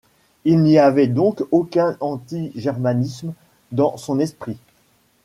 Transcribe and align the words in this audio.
Il 0.45 0.61
n'y 0.63 0.79
avait 0.79 1.05
donc 1.05 1.43
aucun 1.51 1.95
anti-germanisme 1.99 3.35
dans 3.71 3.97
son 3.97 4.17
esprit. 4.19 4.57